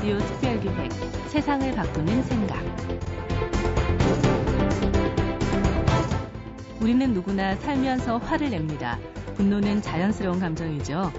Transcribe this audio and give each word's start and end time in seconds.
라디오 0.00 0.16
특별기획 0.16 0.92
세상을 1.28 1.72
바꾸는 1.72 2.22
생각. 2.22 2.64
우리는 6.80 7.12
누구나 7.12 7.54
살면서 7.56 8.16
화를 8.16 8.48
냅니다. 8.48 8.98
분노는 9.34 9.82
자연스러운 9.82 10.40
감정이죠. 10.40 11.12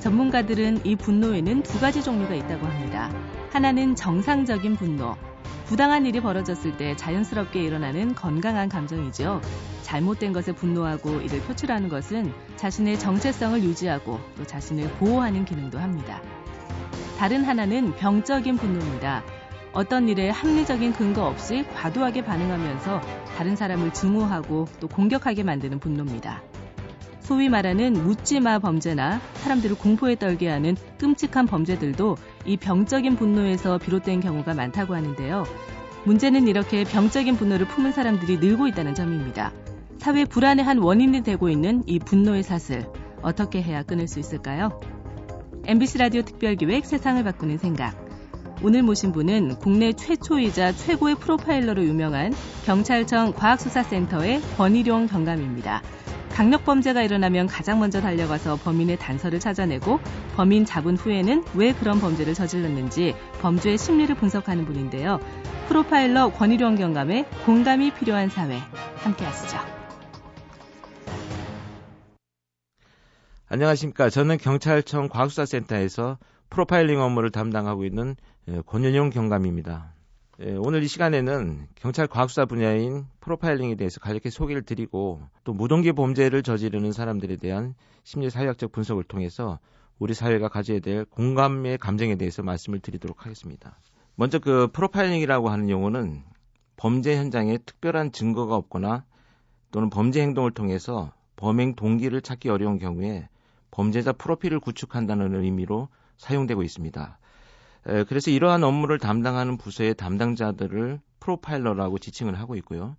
전문가들은 0.00 0.80
이 0.86 0.96
분노에는 0.96 1.62
두 1.62 1.78
가지 1.78 2.02
종류가 2.02 2.34
있다고 2.34 2.66
합니다. 2.66 3.12
하나는 3.50 3.94
정상적인 3.94 4.76
분노. 4.76 5.14
부당한 5.66 6.06
일이 6.06 6.18
벌어졌을 6.22 6.78
때 6.78 6.96
자연스럽게 6.96 7.62
일어나는 7.62 8.14
건강한 8.14 8.70
감정이죠. 8.70 9.42
잘못된 9.82 10.32
것에 10.32 10.52
분노하고 10.52 11.20
이를 11.20 11.38
표출하는 11.42 11.90
것은 11.90 12.32
자신의 12.56 12.98
정체성을 12.98 13.62
유지하고 13.62 14.20
또 14.38 14.46
자신을 14.46 14.88
보호하는 14.92 15.44
기능도 15.44 15.78
합니다. 15.78 16.22
다른 17.22 17.44
하나는 17.44 17.94
병적인 17.94 18.56
분노입니다. 18.56 19.22
어떤 19.72 20.08
일에 20.08 20.28
합리적인 20.28 20.92
근거 20.92 21.24
없이 21.24 21.64
과도하게 21.72 22.24
반응하면서 22.24 23.00
다른 23.36 23.54
사람을 23.54 23.92
증오하고 23.92 24.66
또 24.80 24.88
공격하게 24.88 25.44
만드는 25.44 25.78
분노입니다. 25.78 26.42
소위 27.20 27.48
말하는 27.48 27.92
묻지마 27.92 28.58
범죄나 28.58 29.20
사람들을 29.34 29.78
공포에 29.78 30.16
떨게 30.16 30.48
하는 30.48 30.74
끔찍한 30.98 31.46
범죄들도 31.46 32.16
이 32.44 32.56
병적인 32.56 33.14
분노에서 33.14 33.78
비롯된 33.78 34.18
경우가 34.18 34.54
많다고 34.54 34.96
하는데요. 34.96 35.44
문제는 36.02 36.48
이렇게 36.48 36.82
병적인 36.82 37.36
분노를 37.36 37.68
품은 37.68 37.92
사람들이 37.92 38.38
늘고 38.38 38.66
있다는 38.66 38.96
점입니다. 38.96 39.52
사회 39.98 40.24
불안의 40.24 40.64
한 40.64 40.78
원인이 40.78 41.22
되고 41.22 41.48
있는 41.48 41.84
이 41.86 42.00
분노의 42.00 42.42
사슬 42.42 42.84
어떻게 43.22 43.62
해야 43.62 43.84
끊을 43.84 44.08
수 44.08 44.18
있을까요? 44.18 44.80
MBC 45.64 45.98
라디오 45.98 46.22
특별기획 46.22 46.84
세상을 46.84 47.22
바꾸는 47.22 47.58
생각. 47.58 47.94
오늘 48.62 48.82
모신 48.82 49.12
분은 49.12 49.56
국내 49.60 49.92
최초이자 49.92 50.72
최고의 50.72 51.14
프로파일러로 51.14 51.84
유명한 51.84 52.34
경찰청 52.66 53.32
과학수사센터의 53.32 54.40
권일용 54.56 55.06
경감입니다. 55.06 55.82
강력범죄가 56.32 57.02
일어나면 57.02 57.46
가장 57.46 57.78
먼저 57.78 58.00
달려가서 58.00 58.56
범인의 58.56 58.98
단서를 58.98 59.38
찾아내고 59.38 60.00
범인 60.34 60.64
잡은 60.64 60.96
후에는 60.96 61.44
왜 61.54 61.72
그런 61.72 62.00
범죄를 62.00 62.34
저질렀는지 62.34 63.14
범죄의 63.40 63.78
심리를 63.78 64.12
분석하는 64.16 64.64
분인데요. 64.64 65.20
프로파일러 65.68 66.32
권일용 66.32 66.74
경감의 66.74 67.26
공감이 67.46 67.92
필요한 67.94 68.28
사회 68.30 68.58
함께 68.96 69.24
하시죠. 69.24 69.81
안녕하십니까. 73.52 74.08
저는 74.08 74.38
경찰청 74.38 75.10
과학수사센터에서 75.10 76.16
프로파일링 76.48 76.98
업무를 76.98 77.28
담당하고 77.28 77.84
있는 77.84 78.16
예, 78.48 78.62
권윤용 78.64 79.10
경감입니다. 79.10 79.92
예, 80.40 80.56
오늘 80.56 80.82
이 80.82 80.88
시간에는 80.88 81.68
경찰 81.74 82.06
과학수사 82.06 82.46
분야인 82.46 83.04
프로파일링에 83.20 83.74
대해서 83.74 84.00
간략히 84.00 84.30
소개를 84.30 84.62
드리고 84.62 85.20
또 85.44 85.52
무동기 85.52 85.92
범죄를 85.92 86.42
저지르는 86.42 86.92
사람들에 86.92 87.36
대한 87.36 87.74
심리사회학적 88.04 88.72
분석을 88.72 89.04
통해서 89.04 89.58
우리 89.98 90.14
사회가 90.14 90.48
가져야 90.48 90.80
될 90.80 91.04
공감의 91.04 91.76
감정에 91.76 92.16
대해서 92.16 92.42
말씀을 92.42 92.80
드리도록 92.80 93.26
하겠습니다. 93.26 93.78
먼저 94.14 94.38
그 94.38 94.68
프로파일링이라고 94.72 95.50
하는 95.50 95.68
용어는 95.68 96.22
범죄 96.76 97.18
현장에 97.18 97.58
특별한 97.58 98.12
증거가 98.12 98.56
없거나 98.56 99.04
또는 99.72 99.90
범죄 99.90 100.22
행동을 100.22 100.52
통해서 100.52 101.12
범행 101.36 101.74
동기를 101.74 102.22
찾기 102.22 102.48
어려운 102.48 102.78
경우에 102.78 103.28
범죄자 103.72 104.12
프로필을 104.12 104.60
구축한다는 104.60 105.34
의미로 105.34 105.88
사용되고 106.18 106.62
있습니다. 106.62 107.18
그래서 108.06 108.30
이러한 108.30 108.62
업무를 108.62 109.00
담당하는 109.00 109.56
부서의 109.56 109.94
담당자들을 109.96 111.00
프로파일러라고 111.18 111.98
지칭을 111.98 112.38
하고 112.38 112.54
있고요. 112.56 112.96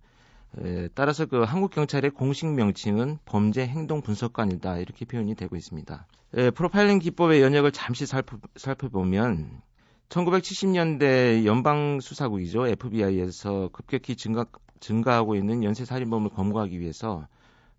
따라서 0.94 1.24
그 1.26 1.42
한국 1.42 1.70
경찰의 1.70 2.10
공식 2.10 2.46
명칭은 2.46 3.18
범죄 3.24 3.66
행동 3.66 4.02
분석관이다 4.02 4.78
이렇게 4.78 5.04
표현이 5.06 5.34
되고 5.36 5.56
있습니다. 5.56 6.06
프로파일링 6.54 6.98
기법의 6.98 7.40
연역을 7.40 7.72
잠시 7.72 8.04
살펴, 8.04 8.38
살펴보면 8.56 9.62
1970년대 10.08 11.44
연방 11.44 12.00
수사국이죠 12.00 12.66
FBI에서 12.66 13.70
급격히 13.72 14.16
증가 14.16 14.44
증가하고 14.80 15.34
있는 15.34 15.64
연쇄 15.64 15.84
살인범을 15.84 16.30
검거하기 16.30 16.78
위해서 16.78 17.26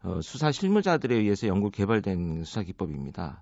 어, 0.05 0.21
수사 0.21 0.51
실무자들에 0.51 1.15
의해서 1.15 1.47
연구 1.47 1.71
개발된 1.71 2.43
수사 2.43 2.61
기법입니다. 2.61 3.41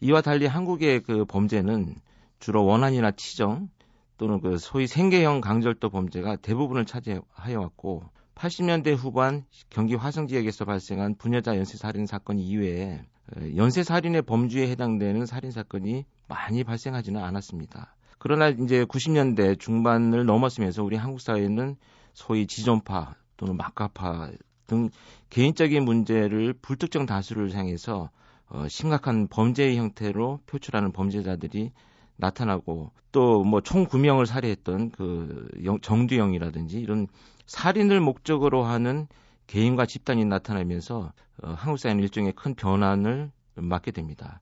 이와 0.00 0.20
달리 0.20 0.46
한국의 0.46 1.00
그 1.00 1.24
범죄는 1.24 1.96
주로 2.38 2.66
원한이나 2.66 3.12
치정 3.12 3.70
또는 4.18 4.40
그 4.40 4.58
소위 4.58 4.86
생계형 4.86 5.40
강절도 5.40 5.88
범죄가 5.88 6.36
대부분을 6.36 6.84
차지하여 6.84 7.60
왔고 7.60 8.04
80년대 8.34 8.94
후반 8.94 9.44
경기 9.70 9.94
화성 9.94 10.26
지역에서 10.26 10.66
발생한 10.66 11.16
부녀자 11.16 11.56
연쇄 11.56 11.78
살인 11.78 12.06
사건 12.06 12.38
이외에 12.38 13.00
어, 13.34 13.40
연쇄 13.56 13.82
살인의 13.82 14.22
범주에 14.22 14.68
해당되는 14.68 15.24
살인 15.24 15.50
사건이 15.50 16.04
많이 16.28 16.62
발생하지는 16.62 17.22
않았습니다. 17.22 17.96
그러나 18.18 18.48
이제 18.48 18.84
90년대 18.84 19.58
중반을 19.58 20.26
넘었으면서 20.26 20.84
우리 20.84 20.96
한국 20.96 21.22
사회는 21.22 21.76
소위 22.12 22.46
지존파 22.46 23.14
또는 23.38 23.56
막가파 23.56 24.30
등 24.66 24.90
개인적인 25.30 25.84
문제를 25.84 26.54
불특정 26.54 27.06
다수를 27.06 27.54
향해서 27.54 28.10
어, 28.48 28.68
심각한 28.68 29.28
범죄의 29.28 29.76
형태로 29.76 30.40
표출하는 30.46 30.92
범죄자들이 30.92 31.72
나타나고 32.16 32.92
또 33.12 33.44
뭐 33.44 33.60
총 33.60 33.86
9명을 33.86 34.26
살해했던 34.26 34.90
그 34.90 35.48
정두영이라든지 35.82 36.80
이런 36.80 37.06
살인을 37.46 38.00
목적으로 38.00 38.64
하는 38.64 39.06
개인과 39.46 39.86
집단이 39.86 40.24
나타나면서 40.24 41.12
어, 41.42 41.54
한국 41.56 41.78
사회는 41.78 42.02
일종의 42.02 42.32
큰 42.32 42.54
변환을 42.54 43.30
맞게 43.54 43.90
됩니다. 43.90 44.40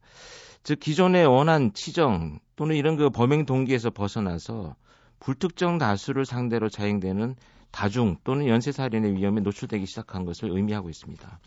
즉 0.62 0.78
기존의 0.78 1.26
원한 1.26 1.72
치정 1.72 2.38
또는 2.54 2.76
이런 2.76 2.97
그 2.97 3.10
범행 3.10 3.47
동기에서 3.47 3.91
벗어나서 3.91 4.76
불특정 5.19 5.78
다수를 5.78 6.25
상대로 6.25 6.69
자행되는 6.69 7.34
다중 7.70 8.16
또는 8.25 8.47
연쇄살인의 8.47 9.16
위험에 9.16 9.41
노출되기 9.41 9.86
시작한 9.86 10.25
것을 10.25 10.50
의미하고 10.50 10.88
있습니다. 10.88 11.38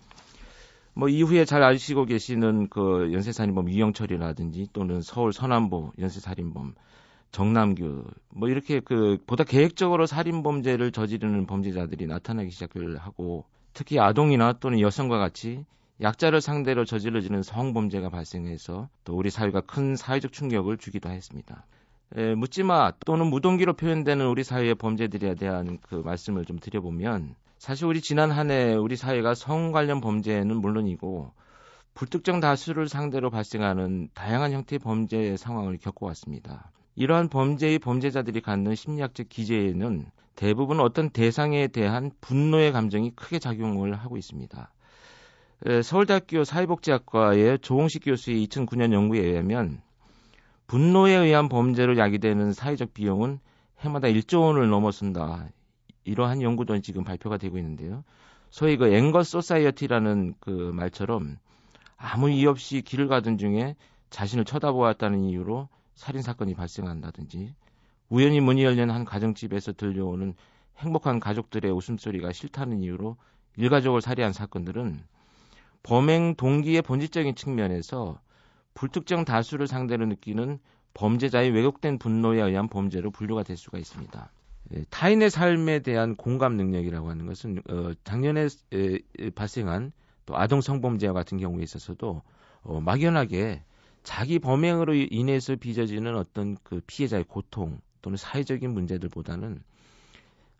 뭐 0.96 1.10
이후에 1.10 1.46
잘 1.46 1.64
아시고 1.64 2.06
계시는 2.06 2.70
그 2.70 3.12
연쇄살인범 3.14 3.70
유영철이라든지 3.70 4.68
또는 4.74 5.02
서울 5.02 5.34
서남부 5.34 5.92
연쇄살인범 6.00 6.76
정남규 7.32 8.06
뭐 8.30 8.48
이렇게 8.48 8.80
그 8.80 9.18
보다 9.26 9.44
계획적으로 9.44 10.06
살인 10.06 10.44
범죄를 10.44 10.92
저지르는 10.92 11.48
범죄자들이 11.48 12.06
나타나기 12.06 12.52
시작을 12.52 12.98
하고 12.98 13.46
특히 13.74 14.00
아동이나 14.00 14.54
또는 14.54 14.80
여성과 14.80 15.18
같이 15.18 15.66
약자를 16.00 16.42
상대로 16.42 16.86
저질러지는 16.86 17.42
성범죄가 17.42 18.10
발생해서 18.10 18.90
또 19.04 19.16
우리 19.16 19.30
사회가 19.30 19.62
큰 19.62 19.96
사회적 19.96 20.32
충격을 20.32 20.78
주기도 20.78 21.10
했습니다. 21.10 21.66
에, 22.16 22.36
묻지마 22.36 22.94
또는 23.06 23.28
무동기로 23.28 23.74
표현되는 23.74 24.26
우리 24.28 24.44
사회의 24.44 24.76
범죄들에 24.76 25.36
대한 25.36 25.80
그 25.82 25.96
말씀을 25.96 26.46
좀 26.46 26.60
드려보면 26.60 27.36
사실 27.58 27.86
우리 27.86 28.02
지난 28.02 28.32
한 28.32 28.52
해 28.52 28.74
우리 28.76 28.96
사회가 28.96 29.36
성 29.36 29.72
관련 29.72 30.02
범죄는 30.02 30.58
물론이고 30.58 31.32
불특정 31.94 32.40
다수를 32.40 32.90
상대로 32.90 33.30
발생하는 33.30 34.10
다양한 34.14 34.52
형태의 34.52 34.80
범죄 34.80 35.38
상황을 35.38 35.78
겪어왔습니다. 35.78 36.72
이러한 36.96 37.30
범죄의 37.30 37.80
범죄자들이 37.80 38.42
갖는 38.42 38.76
심리학적 38.76 39.30
기제에는 39.30 40.06
대부분 40.36 40.80
어떤 40.80 41.10
대상에 41.10 41.68
대한 41.68 42.12
분노의 42.22 42.72
감정이 42.72 43.12
크게 43.16 43.40
작용을 43.40 43.94
하고 43.96 44.18
있습니다. 44.18 44.72
서울대학교 45.84 46.44
사회복지학과의 46.44 47.60
조홍식 47.60 48.04
교수의 48.06 48.46
2009년 48.48 48.92
연구에 48.92 49.22
의하면 49.22 49.82
분노에 50.74 51.14
의한 51.14 51.50
범죄를 51.50 52.00
야기되는 52.00 52.52
사회적 52.52 52.96
비용은 52.96 53.38
해마다 53.82 54.08
1조 54.08 54.42
원을 54.42 54.72
넘어선다. 54.72 55.50
이러한 56.04 56.42
연구도 56.42 56.80
지금 56.80 57.04
발표가 57.04 57.38
되고 57.38 57.60
있는데요. 57.60 58.04
소위 58.50 58.76
그 58.76 58.92
anger 58.92 59.22
society라는 59.22 60.34
그 60.40 60.72
말처럼 60.74 61.38
아무 61.96 62.32
이유 62.32 62.50
없이 62.50 62.82
길을 62.82 63.08
가던 63.08 63.38
중에 63.38 63.76
자신을 64.10 64.46
쳐다보았다는 64.46 65.26
이유로 65.26 65.70
살인 65.94 66.24
사건이 66.24 66.56
발생한다든지 66.56 67.54
우연히 68.10 68.40
문이 68.40 68.64
열린 68.64 68.90
한 68.90 69.06
가정집에서 69.06 69.74
들려오는 69.74 70.34
행복한 70.80 71.20
가족들의 71.20 71.72
웃음소리가 71.72 72.32
싫다는 72.32 72.80
이유로 72.82 73.18
일가족을 73.58 74.02
살해한 74.02 74.34
사건들은 74.34 75.04
범행 75.84 76.34
동기의 76.34 76.82
본질적인 76.82 77.36
측면에서 77.36 78.18
불특정 78.74 79.26
다수를 79.26 79.68
상대로 79.68 80.06
느끼는 80.06 80.60
범죄자의 80.94 81.52
왜곡된 81.52 81.98
분노에 81.98 82.42
의한 82.42 82.68
범죄로 82.68 83.12
분류가 83.12 83.44
될 83.44 83.58
수가 83.58 83.78
있습니다. 83.78 84.32
예, 84.76 84.84
타인의 84.90 85.30
삶에 85.30 85.80
대한 85.80 86.16
공감 86.16 86.56
능력이라고 86.56 87.10
하는 87.10 87.26
것은 87.26 87.62
어, 87.70 87.92
작년에 88.04 88.48
에, 88.74 89.30
발생한 89.36 89.92
또 90.26 90.38
아동 90.38 90.62
성범죄와 90.62 91.14
같은 91.14 91.38
경우에 91.38 91.64
있어서도 91.64 92.22
어, 92.64 92.82
막연하게 92.82 93.64
자기 94.04 94.40
범행으로 94.40 94.94
인해서 94.94 95.56
빚어지는 95.56 96.16
어떤 96.16 96.58
그 96.64 96.82
피해자의 96.88 97.24
고통 97.24 97.80
또는 98.02 98.18
사회적인 98.18 98.72
문제들보다는 98.72 99.62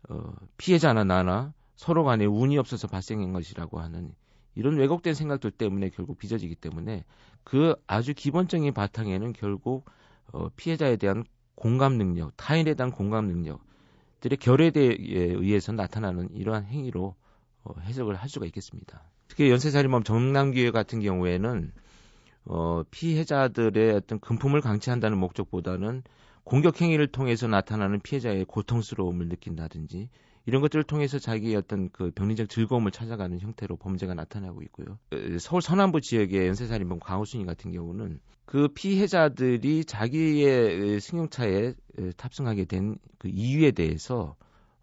어, 0.08 0.32
피해자나 0.56 1.04
나나 1.04 1.52
서로 1.76 2.04
간에 2.04 2.24
운이 2.24 2.58
없어서 2.58 2.88
발생한 2.88 3.32
것이라고 3.32 3.80
하는 3.80 4.14
이런 4.54 4.76
왜곡된 4.76 5.14
생각들 5.14 5.50
때문에 5.50 5.90
결국 5.90 6.18
빚어지기 6.18 6.54
때문에 6.56 7.04
그 7.44 7.74
아주 7.86 8.14
기본적인 8.14 8.72
바탕에는 8.72 9.32
결국 9.34 9.84
어, 10.32 10.48
피해자에 10.56 10.96
대한 10.96 11.24
공감 11.54 11.96
능력, 11.96 12.36
타인에 12.36 12.74
대한 12.74 12.90
공감 12.90 13.26
능력들의 13.26 14.38
결여에 14.40 14.72
의해서 14.76 15.72
나타나는 15.72 16.34
이러한 16.34 16.64
행위로 16.64 17.14
어, 17.62 17.74
해석을 17.80 18.16
할 18.16 18.28
수가 18.28 18.46
있겠습니다. 18.46 19.02
특히 19.28 19.50
연쇄살인범 19.50 20.02
정남기회 20.02 20.70
같은 20.70 21.00
경우에는 21.00 21.72
어, 22.46 22.82
피해자들의 22.90 23.94
어떤 23.94 24.20
금품을 24.20 24.60
강취한다는 24.60 25.18
목적보다는 25.18 26.02
공격 26.44 26.80
행위를 26.80 27.06
통해서 27.06 27.46
나타나는 27.46 28.00
피해자의 28.00 28.44
고통스러움을 28.44 29.28
느낀다든지 29.28 30.10
이런 30.46 30.60
것들을 30.60 30.84
통해서 30.84 31.18
자기의 31.18 31.56
어떤 31.56 31.88
그 31.90 32.10
병리적 32.10 32.48
즐거움을 32.48 32.90
찾아가는 32.90 33.38
형태로 33.40 33.76
범죄가 33.76 34.14
나타나고 34.14 34.62
있고요. 34.62 34.98
서울 35.40 35.62
서남부 35.62 36.00
지역의 36.00 36.46
연쇄살인범 36.48 37.00
강호순이 37.00 37.46
같은 37.46 37.72
경우는 37.72 38.20
그 38.44 38.68
피해자들이 38.68 39.84
자기의 39.86 41.00
승용차에 41.00 41.74
탑승하게 42.16 42.66
된 42.66 42.98
그 43.24 43.30
이유에 43.32 43.70
대해서 43.70 44.36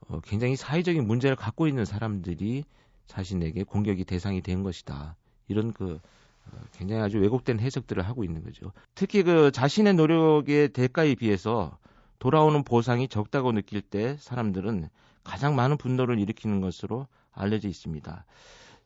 어, 0.08 0.20
굉장히 0.22 0.56
사회적인 0.56 1.06
문제를 1.06 1.36
갖고 1.36 1.68
있는 1.68 1.86
사람들이 1.86 2.64
자신에게 3.06 3.64
공격이 3.66 4.04
대상이 4.04 4.42
된 4.42 4.64
것이다. 4.64 5.16
이런 5.48 5.72
그 5.74 6.00
어, 6.48 6.58
굉장히 6.72 7.04
아주 7.04 7.20
왜곡된 7.20 7.60
해석들을 7.60 8.02
하고 8.02 8.24
있는 8.24 8.44
거죠. 8.44 8.72
특히 8.96 9.22
그 9.22 9.52
자신의 9.52 9.94
노력의 9.94 10.70
대가에 10.70 11.14
비해서 11.14 11.78
돌아오는 12.18 12.64
보상이 12.64 13.08
적다고 13.08 13.52
느낄 13.52 13.82
때 13.82 14.18
사람들은 14.18 14.90
가장 15.24 15.56
많은 15.56 15.78
분노를 15.78 16.20
일으키는 16.20 16.62
것으로 16.62 17.08
알려져 17.32 17.68
있습니다. 17.68 18.26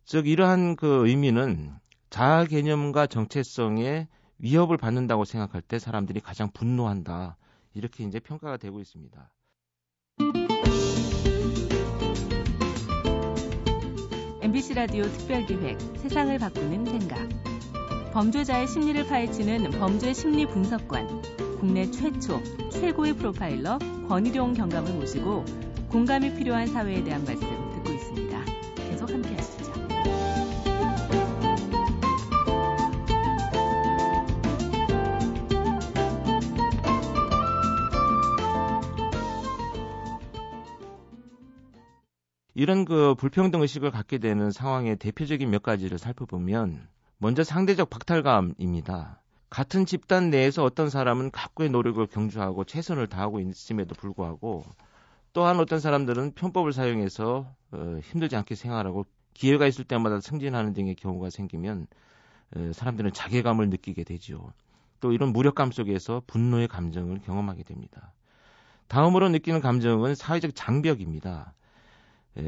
즉 0.05 0.27
이러한 0.27 0.75
그 0.75 1.07
의미는 1.07 1.73
자아 2.09 2.45
개념과 2.45 3.07
정체성에 3.07 4.07
위협을 4.37 4.77
받는다고 4.77 5.25
생각할 5.25 5.61
때 5.61 5.79
사람들이 5.79 6.19
가장 6.19 6.51
분노한다. 6.51 7.37
이렇게 7.73 8.03
이제 8.03 8.19
평가가 8.19 8.57
되고 8.57 8.79
있습니다. 8.79 9.31
MBC 14.41 14.75
라디오 14.75 15.03
특별기획 15.03 15.79
세상을 15.97 16.37
바꾸는 16.37 16.85
생각. 16.85 17.27
범죄자의 18.13 18.67
심리를 18.67 19.05
파헤치는 19.07 19.71
범죄 19.71 20.13
심리 20.13 20.45
분석관, 20.45 21.57
국내 21.59 21.89
최초, 21.91 22.41
최고의 22.69 23.17
프로파일러 23.17 23.79
권희룡 24.07 24.53
경감을 24.53 24.93
모시고 24.93 25.43
공감이 25.89 26.33
필요한 26.35 26.67
사회에 26.67 27.03
대한 27.03 27.23
말씀 27.23 27.47
듣고 27.47 27.91
있습니다. 27.91 28.45
계속 28.75 29.09
함께 29.09 29.35
하시죠. 29.35 29.55
이런 42.57 42.85
그 42.85 43.15
불평등 43.15 43.61
의식을 43.61 43.91
갖게 43.91 44.17
되는 44.17 44.49
상황의 44.49 44.95
대표적인 44.95 45.49
몇 45.49 45.61
가지를 45.61 45.97
살펴보면 45.97 46.87
먼저 47.17 47.43
상대적 47.43 47.89
박탈감입니다. 47.89 49.21
같은 49.49 49.85
집단 49.85 50.29
내에서 50.29 50.63
어떤 50.63 50.89
사람은 50.89 51.31
각고의 51.31 51.69
노력을 51.69 52.05
경주하고 52.07 52.63
최선을 52.63 53.07
다하고 53.07 53.39
있음에도 53.41 53.93
불구하고 53.95 54.63
또한 55.35 55.59
어떤 55.59 55.81
사람들은 55.81 56.31
편법을 56.31 56.71
사용해서 56.71 57.53
어, 57.71 57.99
힘들지 58.01 58.37
않게 58.37 58.55
생활하고 58.55 59.05
기회가 59.33 59.67
있을 59.67 59.83
때마다 59.83 60.21
승진하는 60.21 60.71
등의 60.73 60.95
경우가 60.95 61.29
생기면 61.29 61.87
어, 62.55 62.71
사람들은 62.73 63.11
자괴감을 63.11 63.69
느끼게 63.69 64.05
되지요. 64.05 64.53
또 65.01 65.11
이런 65.11 65.33
무력감 65.33 65.73
속에서 65.73 66.21
분노의 66.25 66.69
감정을 66.69 67.19
경험하게 67.19 67.63
됩니다. 67.63 68.13
다음으로 68.87 69.27
느끼는 69.27 69.59
감정은 69.59 70.15
사회적 70.15 70.51
장벽입니다. 70.55 71.53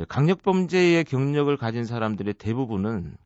강력범죄의 0.07 1.03
경력을 1.03 1.55
가진 1.57 1.83
사람들의 1.83 2.35
대부분은 2.35 3.17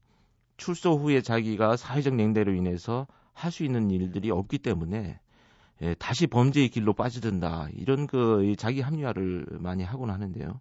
출소 0.58 0.98
후에 0.98 1.22
자기가 1.22 1.78
사회적 1.78 2.16
냉대로 2.16 2.54
인해서 2.54 3.06
할 3.34 3.52
수 3.52 3.64
있는 3.64 3.92
일들이 3.92 4.32
없기 4.32 4.58
때문에 4.58 5.20
예, 5.82 5.96
다시 5.96 6.28
범죄의 6.28 6.70
길로 6.70 6.94
빠져든다 6.94 7.70
이런 7.74 8.08
그 8.08 8.56
자기 8.58 8.82
합리화를 8.82 9.46
많이 9.60 9.84
하곤 9.84 10.12
하는데요. 10.12 10.60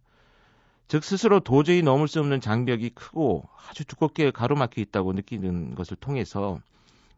즉 0.89 1.05
스스로 1.05 1.41
도저히 1.41 1.83
넘을 1.83 2.09
수 2.09 2.19
없는 2.21 2.41
장벽이 2.41 2.91
크고 2.91 3.45
아주 3.69 3.85
두껍게 3.85 4.31
가로막혀 4.33 4.81
있다고 4.81 5.13
느끼는 5.13 5.75
것을 5.75 5.97
통해서 5.97 6.59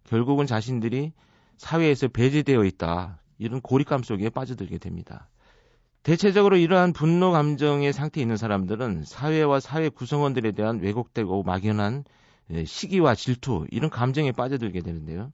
결국은 0.05 0.47
자신들이 0.47 1.13
사회에서 1.57 2.09
배제되어 2.09 2.65
있다 2.65 3.19
이런 3.39 3.61
고립감 3.61 4.03
속에 4.03 4.29
빠져들게 4.31 4.79
됩니다. 4.79 5.29
대체적으로 6.03 6.57
이러한 6.57 6.93
분노 6.93 7.31
감정의 7.31 7.93
상태에 7.93 8.23
있는 8.23 8.37
사람들은 8.37 9.05
사회와 9.05 9.61
사회 9.61 9.89
구성원들에 9.89 10.53
대한 10.53 10.81
왜곡되고 10.81 11.45
막연한 11.45 12.05
예, 12.51 12.65
시기와 12.65 13.15
질투 13.15 13.67
이런 13.71 13.89
감정에 13.89 14.33
빠져들게 14.33 14.81
되는데요. 14.81 15.33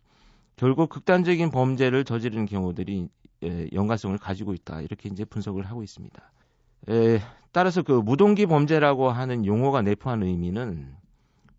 결국 0.58 0.90
극단적인 0.90 1.50
범죄를 1.50 2.05
저지르는 2.05 2.46
경우들이 2.46 3.08
예, 3.44 3.69
연관성을 3.72 4.19
가지고 4.19 4.52
있다 4.52 4.81
이렇게 4.82 5.08
이제 5.08 5.25
분석을 5.25 5.64
하고 5.64 5.84
있습니다. 5.84 6.32
에, 6.90 7.20
따라서 7.52 7.82
그 7.82 7.93
무동기 7.93 8.46
범죄라고 8.46 9.10
하는 9.10 9.46
용어가 9.46 9.82
내포한 9.82 10.25
의미는 10.25 10.94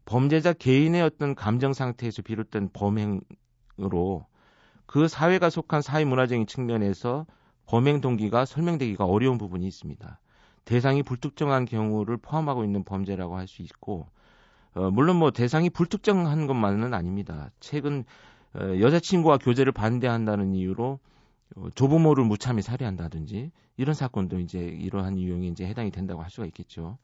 범죄자 0.04 0.52
개인의 0.52 1.02
어떤 1.02 1.34
감정 1.34 1.72
상태에서 1.72 2.22
비롯된 2.24 2.70
범행으로 2.74 4.26
그 4.86 5.08
사회가 5.08 5.50
속한 5.50 5.82
사회 5.82 6.04
문화적인 6.04 6.46
측면에서 6.46 7.26
범행 7.68 8.02
동기가 8.02 8.44
설명되기가 8.46 9.06
어려운 9.06 9.38
부분이 9.38 9.66
있습니다. 9.66 10.20
대상이 10.66 11.04
불특정한 11.04 11.66
경우를 11.66 12.18
포함하고 12.18 12.64
있는 12.66 12.84
범죄라고 12.84 13.38
할 13.38 13.48
수 13.48 13.62
있고, 13.62 14.08
어, 14.74 14.92
물론 14.92 15.16
뭐 15.16 15.32
대상이 15.32 15.70
불특정한 15.70 16.48
것만은 16.48 16.94
아닙니다. 16.94 17.52
최근 17.60 18.00
어, 18.00 18.04
여자친구와 18.56 19.38
교제를 19.38 19.72
반대한다는 19.72 20.56
이유로 20.56 21.00
어, 21.56 21.68
조부모를 21.76 22.26
무참히 22.26 22.62
살해한다든지 22.62 23.52
이런 23.78 23.96
사건도 23.96 24.40
이제 24.40 24.60
이러한 24.60 25.20
유형에 25.20 25.48
이제 25.48 25.66
해당이 25.66 25.92
된다고 25.92 26.22
할 26.22 26.30
수가 26.30 26.46
있겠죠. 26.48 26.98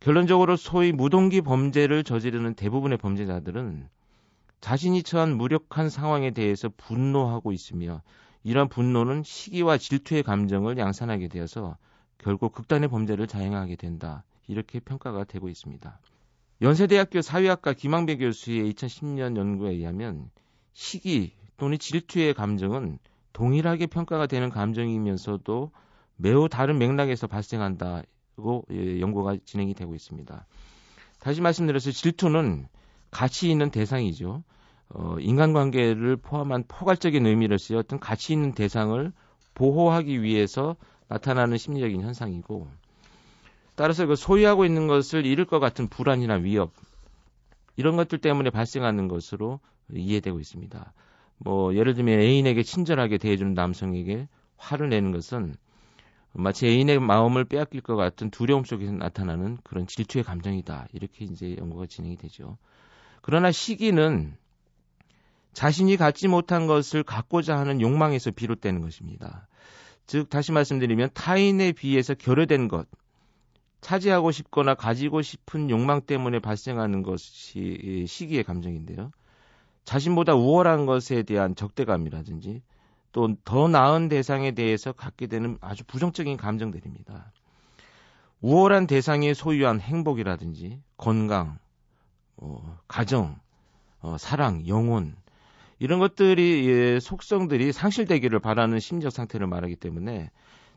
결론적으로 0.00 0.56
소위 0.56 0.92
무동기 0.92 1.40
범죄를 1.40 2.04
저지르는 2.04 2.54
대부분의 2.54 2.98
범죄자들은 2.98 3.88
자신이 4.60 5.02
처한 5.02 5.36
무력한 5.36 5.88
상황에 5.88 6.30
대해서 6.30 6.68
분노하고 6.76 7.52
있으며 7.52 8.02
이러한 8.44 8.68
분노는 8.68 9.22
시기와 9.24 9.78
질투의 9.78 10.22
감정을 10.22 10.78
양산하게 10.78 11.28
되어서 11.28 11.76
결국 12.18 12.52
극단의 12.52 12.88
범죄를 12.88 13.26
자행하게 13.26 13.76
된다. 13.76 14.24
이렇게 14.46 14.80
평가가 14.80 15.24
되고 15.24 15.48
있습니다. 15.48 16.00
연세대학교 16.62 17.22
사회학과 17.22 17.72
김항배 17.72 18.16
교수의 18.16 18.72
2010년 18.72 19.36
연구에 19.36 19.72
의하면 19.72 20.30
시기 20.72 21.32
또는 21.56 21.78
질투의 21.78 22.34
감정은 22.34 22.98
동일하게 23.32 23.86
평가가 23.86 24.26
되는 24.26 24.50
감정이면서도 24.50 25.70
매우 26.16 26.48
다른 26.48 26.78
맥락에서 26.78 27.26
발생한다고 27.26 28.64
예, 28.72 29.00
연구가 29.00 29.36
진행이 29.44 29.74
되고 29.74 29.94
있습니다. 29.94 30.46
다시 31.20 31.40
말씀드려서 31.40 31.90
질투는 31.90 32.68
가치 33.10 33.50
있는 33.50 33.70
대상이죠. 33.70 34.42
어, 34.90 35.16
인간관계를 35.20 36.16
포함한 36.16 36.64
포괄적인 36.66 37.26
의미를 37.26 37.58
쓰여 37.58 37.78
어떤 37.78 38.00
가치 38.00 38.32
있는 38.32 38.52
대상을 38.52 39.12
보호하기 39.54 40.22
위해서 40.22 40.76
나타나는 41.08 41.58
심리적인 41.58 42.00
현상이고 42.02 42.68
따라서 43.74 44.06
그 44.06 44.16
소유하고 44.16 44.64
있는 44.64 44.86
것을 44.86 45.26
잃을 45.26 45.44
것 45.44 45.60
같은 45.60 45.88
불안이나 45.88 46.34
위협 46.34 46.72
이런 47.76 47.96
것들 47.96 48.18
때문에 48.18 48.50
발생하는 48.50 49.08
것으로 49.08 49.60
이해되고 49.92 50.40
있습니다. 50.40 50.92
뭐 51.38 51.74
예를 51.74 51.94
들면 51.94 52.20
애인에게 52.20 52.62
친절하게 52.62 53.18
대해주는 53.18 53.54
남성에게 53.54 54.28
화를 54.56 54.88
내는 54.88 55.12
것은 55.12 55.54
마치 56.32 56.66
애인의 56.66 57.00
마음을 57.00 57.44
빼앗길 57.44 57.80
것 57.80 57.96
같은 57.96 58.30
두려움 58.30 58.64
속에서 58.64 58.92
나타나는 58.92 59.58
그런 59.64 59.86
질투의 59.86 60.24
감정이다. 60.24 60.88
이렇게 60.92 61.24
이제 61.24 61.56
연구가 61.56 61.86
진행이 61.86 62.16
되죠. 62.16 62.58
그러나 63.22 63.50
시기는 63.50 64.36
자신이 65.52 65.96
갖지 65.96 66.28
못한 66.28 66.66
것을 66.66 67.02
갖고자 67.02 67.58
하는 67.58 67.80
욕망에서 67.80 68.30
비롯되는 68.30 68.80
것입니다. 68.80 69.48
즉, 70.06 70.30
다시 70.30 70.52
말씀드리면 70.52 71.10
타인에 71.14 71.72
비해서 71.72 72.14
결여된 72.14 72.68
것, 72.68 72.86
차지하고 73.80 74.30
싶거나 74.30 74.74
가지고 74.74 75.20
싶은 75.22 75.68
욕망 75.70 76.00
때문에 76.00 76.38
발생하는 76.38 77.02
것이 77.02 78.04
시기의 78.06 78.44
감정인데요. 78.44 79.10
자신보다 79.88 80.34
우월한 80.34 80.84
것에 80.84 81.22
대한 81.22 81.54
적대감이라든지 81.54 82.60
또 83.12 83.28
더 83.46 83.68
나은 83.68 84.10
대상에 84.10 84.52
대해서 84.52 84.92
갖게 84.92 85.26
되는 85.26 85.56
아주 85.62 85.82
부정적인 85.86 86.36
감정들입니다. 86.36 87.32
우월한 88.42 88.86
대상이 88.86 89.32
소유한 89.32 89.80
행복이라든지 89.80 90.82
건강, 90.98 91.58
어, 92.36 92.78
가정, 92.86 93.40
어, 94.00 94.18
사랑, 94.18 94.68
영혼 94.68 95.16
이런 95.78 96.00
것들이 96.00 96.68
예, 96.68 97.00
속성들이 97.00 97.72
상실되기를 97.72 98.40
바라는 98.40 98.80
심리적 98.80 99.10
상태를 99.10 99.46
말하기 99.46 99.76
때문에 99.76 100.30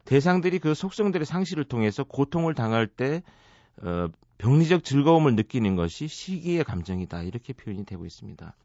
대상들이 0.06 0.60
그 0.60 0.74
속성들의 0.74 1.26
상실을 1.26 1.66
통해서 1.66 2.06
고통을 2.06 2.56
당할 2.56 2.88
때 2.88 3.24
어, 3.84 4.08
병리적 4.38 4.86
즐거움을 4.86 5.36
느끼는 5.36 5.76
것이 5.76 6.08
시기의 6.08 6.64
감정이다 6.64 7.24
이렇게 7.24 7.52
표현이 7.52 7.86
되고 7.86 8.06
있습니다. 8.06 8.56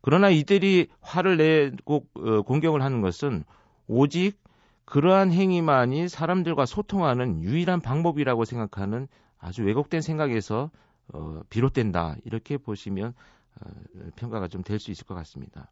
그러나 0.00 0.30
이들이 0.30 0.88
화를 1.00 1.36
내고 1.36 2.06
어, 2.14 2.42
공격을 2.42 2.82
하는 2.82 3.00
것은 3.00 3.44
오직 3.86 4.38
그러한 4.84 5.32
행위만이 5.32 6.08
사람들과 6.08 6.66
소통하는 6.66 7.42
유일한 7.42 7.80
방법이라고 7.80 8.44
생각하는 8.44 9.08
아주 9.38 9.62
왜곡된 9.64 10.00
생각에서 10.00 10.70
어, 11.12 11.40
비롯된다 11.50 12.16
이렇게 12.24 12.56
보시면 12.58 13.14
어, 13.60 13.70
평가가 14.16 14.48
좀 14.48 14.62
될 14.62 14.78
수 14.78 14.90
있을 14.90 15.06
것 15.06 15.14
같습니다. 15.14 15.70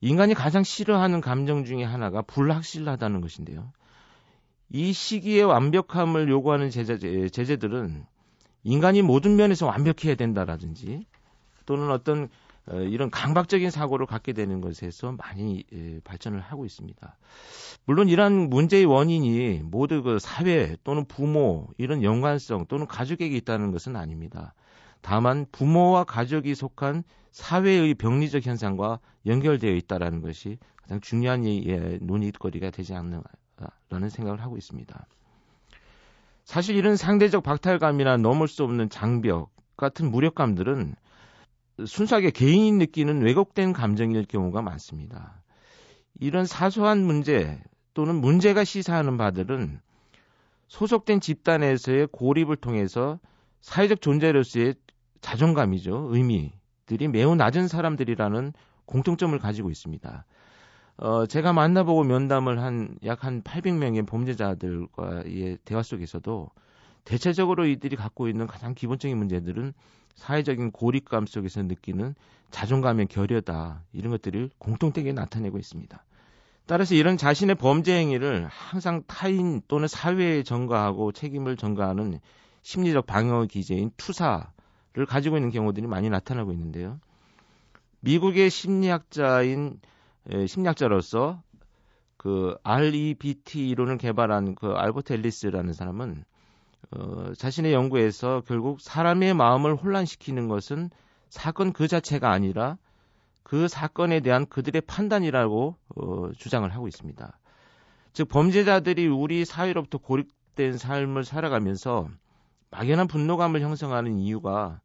인간이 0.00 0.34
가장 0.34 0.62
싫어하는 0.62 1.20
감정 1.20 1.64
중에 1.64 1.82
하나가 1.82 2.22
불확실하다는 2.22 3.20
것인데요. 3.22 3.72
이 4.68 4.92
시기의 4.92 5.44
완벽함을 5.44 6.28
요구하는 6.28 6.70
제재, 6.70 7.28
제재들은 7.28 8.04
인간이 8.64 9.00
모든 9.02 9.36
면에서 9.36 9.66
완벽해야 9.66 10.16
된다라든지 10.16 11.06
또는 11.66 11.90
어떤 11.90 12.24
어, 12.24 12.28
이런 12.72 13.10
강박적인 13.10 13.70
사고를 13.70 14.06
갖게 14.06 14.32
되는 14.32 14.60
것에서 14.60 15.12
많이 15.12 15.64
예, 15.72 16.00
발전을 16.02 16.40
하고 16.40 16.64
있습니다. 16.64 17.16
물론 17.84 18.08
이러한 18.08 18.50
문제의 18.50 18.86
원인이 18.86 19.60
모두 19.64 20.02
그 20.02 20.18
사회 20.18 20.76
또는 20.82 21.04
부모 21.04 21.68
이런 21.78 22.02
연관성 22.02 22.66
또는 22.66 22.86
가족에게 22.86 23.36
있다는 23.36 23.70
것은 23.70 23.94
아닙니다. 23.94 24.54
다만 25.00 25.46
부모와 25.52 26.04
가족이 26.04 26.56
속한 26.56 27.04
사회의 27.30 27.94
병리적 27.94 28.44
현상과 28.44 28.98
연결되어 29.26 29.72
있다라는 29.72 30.20
것이 30.20 30.58
가장 30.76 31.00
중요한 31.00 31.46
예, 31.46 31.98
논의거리가 32.00 32.70
되지 32.70 32.94
않나라는 32.94 34.08
생각을 34.10 34.42
하고 34.42 34.56
있습니다. 34.56 35.06
사실 36.44 36.76
이런 36.76 36.96
상대적 36.96 37.42
박탈감이나 37.42 38.16
넘을 38.16 38.48
수 38.48 38.64
없는 38.64 38.88
장벽 38.88 39.54
같은 39.76 40.10
무력감들은 40.10 40.96
순수하게 41.84 42.30
개인이 42.30 42.72
느끼는 42.72 43.22
왜곡된 43.22 43.72
감정일 43.72 44.24
경우가 44.24 44.62
많습니다. 44.62 45.42
이런 46.18 46.46
사소한 46.46 47.04
문제 47.04 47.60
또는 47.94 48.14
문제가 48.16 48.64
시사하는 48.64 49.16
바들은 49.16 49.80
소속된 50.68 51.20
집단에서의 51.20 52.08
고립을 52.12 52.56
통해서 52.56 53.18
사회적 53.60 54.00
존재로서의 54.00 54.74
자존감이죠. 55.20 56.08
의미들이 56.10 57.08
매우 57.08 57.34
낮은 57.34 57.68
사람들이라는 57.68 58.52
공통점을 58.86 59.38
가지고 59.38 59.70
있습니다. 59.70 60.24
어, 60.98 61.26
제가 61.26 61.52
만나보고 61.52 62.04
면담을 62.04 62.60
한 62.60 62.96
약한 63.04 63.42
800명의 63.42 64.06
범죄자들과의 64.06 65.58
대화 65.64 65.82
속에서도 65.82 66.50
대체적으로 67.04 67.66
이들이 67.66 67.96
갖고 67.96 68.28
있는 68.28 68.46
가장 68.46 68.74
기본적인 68.74 69.16
문제들은 69.16 69.74
사회적인 70.16 70.72
고립감 70.72 71.26
속에서 71.26 71.62
느끼는 71.62 72.14
자존감의 72.50 73.06
결여다 73.06 73.82
이런 73.92 74.10
것들을 74.10 74.50
공통되게 74.58 75.12
나타내고 75.12 75.58
있습니다. 75.58 76.04
따라서 76.66 76.94
이런 76.94 77.16
자신의 77.16 77.54
범죄 77.54 77.96
행위를 77.96 78.46
항상 78.48 79.02
타인 79.06 79.62
또는 79.68 79.86
사회에 79.86 80.42
전가하고 80.42 81.12
책임을 81.12 81.56
전가하는 81.56 82.18
심리적 82.62 83.06
방어 83.06 83.44
기제인 83.46 83.92
투사 83.96 84.50
를 84.96 85.04
가지고 85.04 85.36
있는 85.36 85.50
경우들이 85.50 85.86
많이 85.86 86.08
나타나고 86.08 86.52
있는데요. 86.52 86.98
미국의 88.00 88.48
심리학자인 88.48 89.78
에, 90.30 90.46
심리학자로서 90.46 91.42
그 92.16 92.56
REBT 92.62 93.68
이론을 93.68 93.98
개발한 93.98 94.54
그 94.54 94.68
알버트 94.68 95.12
앨리스라는 95.12 95.74
사람은 95.74 96.24
어, 96.92 97.32
자신의 97.36 97.72
연구에서 97.72 98.42
결국 98.46 98.80
사람의 98.80 99.34
마음을 99.34 99.74
혼란시키는 99.74 100.48
것은 100.48 100.90
사건 101.28 101.72
그 101.72 101.88
자체가 101.88 102.30
아니라 102.30 102.78
그 103.42 103.68
사건에 103.68 104.20
대한 104.20 104.46
그들의 104.46 104.82
판단이라고 104.82 105.76
어, 105.96 106.30
주장을 106.36 106.68
하고 106.68 106.88
있습니다. 106.88 107.38
즉 108.12 108.28
범죄자들이 108.28 109.06
우리 109.06 109.44
사회로부터 109.44 109.98
고립된 109.98 110.78
삶을 110.78 111.24
살아가면서 111.24 112.08
막연한 112.70 113.06
분노감을 113.08 113.60
형성하는 113.60 114.18
이유가 114.18 114.80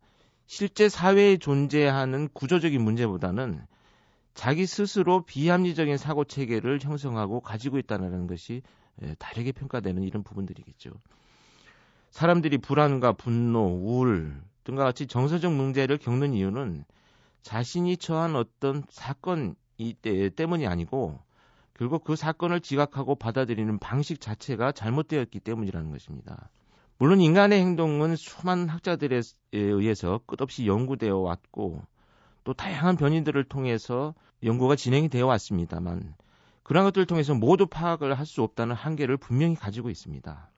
실제 0.45 0.89
사회에 0.89 1.37
존재하는 1.37 2.27
구조적인 2.33 2.81
문제보다는 2.81 3.61
자기 4.33 4.65
스스로 4.65 5.23
비합리적인 5.23 5.97
사고 5.97 6.23
체계를 6.23 6.79
형성하고 6.81 7.41
가지고 7.41 7.77
있다는 7.79 8.27
것이 8.27 8.61
예, 9.01 9.15
다르게 9.15 9.51
평가되는 9.51 10.03
이런 10.03 10.23
부분들이겠죠. 10.23 10.91
사람들이 12.11 12.59
불안과 12.59 13.13
분노, 13.13 13.65
우울 13.65 14.41
등과 14.63 14.83
같이 14.83 15.07
정서적 15.07 15.53
문제를 15.53 15.97
겪는 15.97 16.33
이유는 16.33 16.85
자신이 17.41 17.97
처한 17.97 18.35
어떤 18.35 18.83
사건이 18.89 19.55
때문이 20.35 20.67
아니고 20.67 21.19
결국 21.73 22.03
그 22.03 22.15
사건을 22.15 22.59
지각하고 22.61 23.15
받아들이는 23.15 23.79
방식 23.79 24.21
자체가 24.21 24.71
잘못되었기 24.71 25.39
때문이라는 25.39 25.89
것입니다. 25.91 26.49
물론 26.99 27.19
인간의 27.21 27.59
행동은 27.59 28.15
수많은 28.15 28.69
학자들에 28.69 29.21
의해서 29.53 30.19
끝없이 30.27 30.67
연구되어 30.67 31.17
왔고 31.17 31.81
또 32.43 32.53
다양한 32.53 32.97
변인들을 32.97 33.43
통해서 33.45 34.13
연구가 34.43 34.75
진행이 34.75 35.09
되어 35.09 35.25
왔습니다만 35.27 36.13
그런 36.61 36.83
것들을 36.83 37.07
통해서 37.07 37.33
모두 37.33 37.65
파악을 37.65 38.13
할 38.19 38.25
수 38.25 38.43
없다는 38.43 38.75
한계를 38.75 39.17
분명히 39.17 39.55
가지고 39.55 39.89
있습니다. 39.89 40.51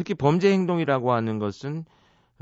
특히 0.00 0.14
범죄 0.14 0.50
행동이라고 0.50 1.12
하는 1.12 1.38
것은 1.38 1.84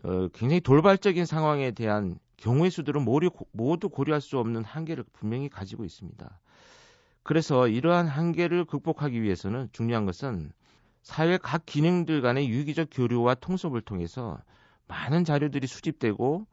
어, 0.04 0.28
굉장히 0.32 0.60
돌발적인 0.60 1.26
상황에 1.26 1.72
대한 1.72 2.20
경우의 2.36 2.70
수들은 2.70 3.04
모두 3.04 3.88
고려할 3.88 4.20
수 4.20 4.38
없는 4.38 4.62
한계를 4.62 5.04
분명히 5.12 5.48
가지고 5.48 5.84
있습니다. 5.84 6.40
그래서 7.24 7.66
이러한 7.66 8.06
한계를 8.06 8.64
극복하기 8.64 9.20
위해서는 9.20 9.70
중요한 9.72 10.06
것은 10.06 10.52
사회 11.02 11.36
각 11.36 11.66
기능들 11.66 12.22
간의 12.22 12.48
유기적 12.48 12.90
교류와 12.92 13.34
통섭을 13.34 13.80
통해서 13.80 14.40
많은 14.86 15.24
자료들이 15.24 15.66
수집되고 15.66 16.46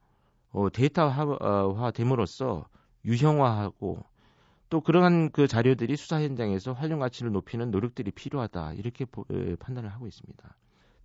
어, 0.53 0.69
데이터화 0.71 1.91
됨으로써 1.91 2.65
유형화하고 3.05 4.03
또 4.71 4.81
그러한 4.81 5.29
그 5.29 5.47
자료들이 5.47 5.97
수사 5.97 6.19
현장에서 6.19 6.73
활용 6.73 6.97
가치를 6.97 7.31
높이는 7.31 7.69
노력들이 7.69 8.09
필요하다 8.09 8.73
이렇게 8.73 9.05
보, 9.05 9.23
에, 9.29 9.55
판단을 9.57 9.93
하고 9.93 10.07
있습니다. 10.07 10.55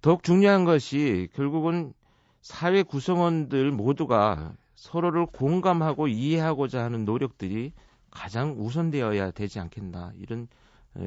더욱 0.01 0.23
중요한 0.23 0.65
것이 0.65 1.29
결국은 1.35 1.93
사회 2.41 2.83
구성원들 2.83 3.71
모두가 3.71 4.55
서로를 4.75 5.27
공감하고 5.27 6.09
이해하고자 6.09 6.83
하는 6.83 7.05
노력들이 7.05 7.73
가장 8.11 8.57
우선되어야 8.59 9.31
되지 9.33 9.61
않겠나 9.61 10.13
이런 10.17 10.49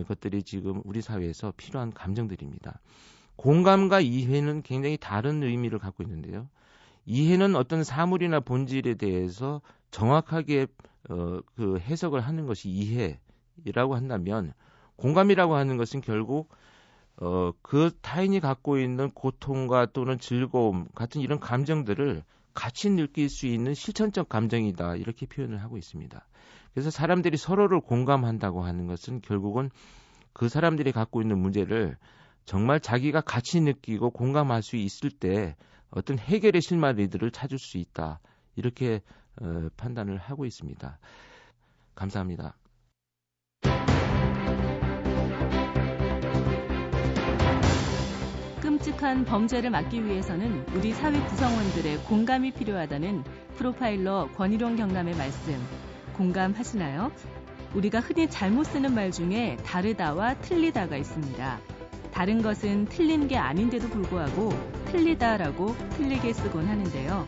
것들이 0.07 0.43
지금 0.43 0.81
우리 0.85 1.01
사회에서 1.01 1.53
필요한 1.57 1.91
감정들입니다. 1.91 2.79
공감과 3.35 3.99
이해는 3.99 4.61
굉장히 4.61 4.97
다른 4.97 5.41
의미를 5.41 5.79
갖고 5.79 6.03
있는데요. 6.03 6.47
이해는 7.05 7.55
어떤 7.55 7.83
사물이나 7.83 8.39
본질에 8.41 8.93
대해서 8.93 9.61
정확하게 9.91 10.67
어, 11.09 11.39
그 11.55 11.79
해석을 11.79 12.21
하는 12.21 12.45
것이 12.45 12.69
이해라고 12.69 13.95
한다면 13.95 14.53
공감이라고 14.95 15.55
하는 15.55 15.77
것은 15.77 16.01
결국 16.01 16.49
어, 17.17 17.51
그 17.61 17.91
타인이 18.01 18.39
갖고 18.39 18.77
있는 18.77 19.11
고통과 19.11 19.85
또는 19.85 20.17
즐거움 20.19 20.87
같은 20.95 21.21
이런 21.21 21.39
감정들을 21.39 22.23
같이 22.53 22.89
느낄 22.89 23.29
수 23.29 23.47
있는 23.47 23.73
실천적 23.73 24.29
감정이다 24.29 24.95
이렇게 24.95 25.25
표현을 25.25 25.61
하고 25.61 25.77
있습니다. 25.77 26.25
그래서 26.73 26.89
사람들이 26.89 27.37
서로를 27.37 27.81
공감한다고 27.81 28.63
하는 28.63 28.87
것은 28.87 29.21
결국은 29.21 29.69
그 30.33 30.49
사람들이 30.49 30.91
갖고 30.91 31.21
있는 31.21 31.39
문제를 31.39 31.97
정말 32.45 32.79
자기가 32.79 33.21
같이 33.21 33.61
느끼고 33.61 34.09
공감할 34.09 34.63
수 34.63 34.75
있을 34.75 35.11
때 35.11 35.55
어떤 35.91 36.17
해결의 36.17 36.61
실마리들을 36.61 37.31
찾을 37.31 37.59
수 37.59 37.77
있다. 37.77 38.19
이렇게 38.55 39.01
어, 39.41 39.69
판단을 39.77 40.17
하고 40.17 40.45
있습니다. 40.45 40.97
감사합니다. 41.95 42.55
끔찍한 48.83 49.23
범죄를 49.23 49.69
막기 49.69 50.03
위해서는 50.05 50.65
우리 50.75 50.91
사회 50.91 51.17
구성원들의 51.17 51.99
공감이 51.99 52.51
필요하다는 52.51 53.23
프로파일러 53.55 54.27
권희룡 54.35 54.75
경남의 54.75 55.15
말씀 55.15 55.57
공감하시나요? 56.17 57.09
우리가 57.75 58.01
흔히 58.01 58.29
잘못 58.29 58.65
쓰는 58.65 58.93
말 58.93 59.09
중에 59.09 59.55
다르다와 59.65 60.33
틀리다가 60.41 60.97
있습니다. 60.97 61.59
다른 62.11 62.41
것은 62.41 62.87
틀린 62.87 63.29
게 63.29 63.37
아닌데도 63.37 63.87
불구하고 63.87 64.49
틀리다라고 64.87 65.77
틀리게 65.91 66.33
쓰곤 66.33 66.65
하는데요. 66.65 67.25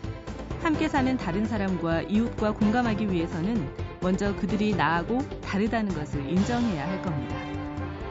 함께 0.62 0.90
사는 0.90 1.16
다른 1.16 1.46
사람과 1.46 2.02
이웃과 2.02 2.52
공감하기 2.52 3.10
위해서는 3.10 3.66
먼저 4.02 4.36
그들이 4.36 4.76
나하고 4.76 5.20
다르다는 5.40 5.96
것을 5.96 6.30
인정해야 6.30 6.86
할 6.86 7.02
겁니다. 7.02 7.36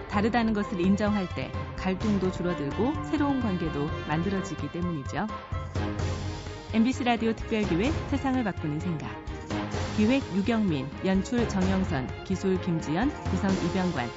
다르다는 0.08 0.54
것을 0.54 0.80
인정할 0.80 1.28
때 1.34 1.50
갈등도 1.76 2.32
줄어들고 2.32 2.92
새로운 3.04 3.40
관계도 3.40 3.88
만들어지기 4.08 4.70
때문이죠. 4.72 5.26
MBC 6.72 7.04
라디오 7.04 7.32
특별기획 7.32 7.92
세상을 8.10 8.42
바꾸는 8.42 8.80
생각. 8.80 9.08
기획 9.96 10.22
유경민, 10.34 10.88
연출 11.04 11.48
정영선, 11.48 12.24
기술 12.24 12.60
김지연, 12.60 13.10
구성 13.30 13.50
이병관, 13.66 14.08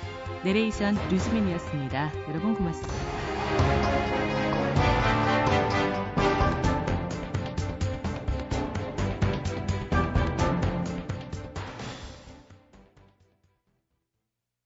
내레이션 0.43 0.97
류수민이었습니다. 1.09 2.11
여러분 2.29 2.55
고맙습니다. 2.55 4.26